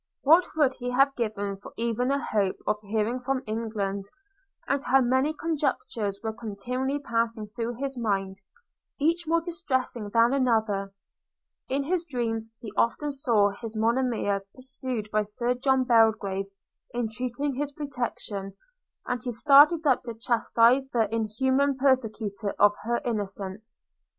What 0.23 0.47
would 0.55 0.73
he 0.79 0.89
have 0.89 1.15
given 1.15 1.57
for 1.57 1.73
even 1.77 2.09
a 2.09 2.17
hope 2.25 2.55
of 2.65 2.79
hearing 2.81 3.19
from 3.19 3.43
England! 3.45 4.05
and 4.67 4.83
how 4.83 4.99
many 5.01 5.31
conjectures 5.31 6.19
were 6.23 6.33
continually 6.33 6.97
passing 6.97 7.45
through 7.49 7.75
his 7.75 7.99
mind, 7.99 8.37
each 8.99 9.27
more 9.27 9.41
distressing 9.41 10.09
than 10.09 10.33
another! 10.33 10.91
In 11.69 11.83
his 11.83 12.03
dreams, 12.05 12.51
he 12.57 12.73
often 12.75 13.11
saw 13.11 13.51
his 13.51 13.75
Monimia 13.77 14.41
pursued 14.55 15.07
by 15.11 15.21
Sir 15.21 15.53
John 15.53 15.83
Belgrave 15.83 16.47
entreating 16.95 17.53
his 17.53 17.71
protection, 17.71 18.53
and 19.05 19.21
he 19.23 19.31
started 19.31 19.85
up 19.85 20.01
to 20.01 20.15
chastise 20.15 20.87
the 20.87 21.13
inhuman 21.13 21.77
persecutor 21.77 22.55
of 22.57 22.73
her 22.85 23.01
innocence. 23.05 23.79